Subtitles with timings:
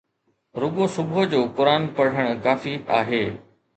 [0.61, 3.23] رڳو صبح جو قرآن پڙهڻ ڪافي آهي